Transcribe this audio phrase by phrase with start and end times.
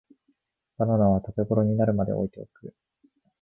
[0.79, 2.73] バナナは食べごろになるまで置いておく